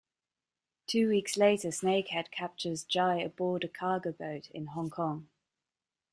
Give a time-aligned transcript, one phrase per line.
[0.87, 5.29] Two weeks later Snakehead captures Jai aboard a cargo boat in Hong Kong.